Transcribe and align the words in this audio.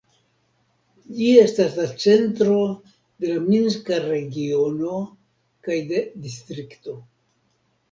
Ĝi 1.17 1.27
estas 1.41 1.75
la 1.79 1.85
centro 2.03 2.55
de 2.87 3.29
la 3.35 3.45
minska 3.51 4.01
regiono 4.07 4.97
kaj 5.69 5.79
de 5.95 6.03
distrikto. 6.27 6.99